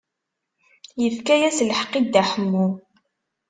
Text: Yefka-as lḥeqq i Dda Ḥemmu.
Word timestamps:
Yefka-as 1.01 1.57
lḥeqq 1.69 1.93
i 1.99 2.01
Dda 2.05 2.23
Ḥemmu. 2.29 2.67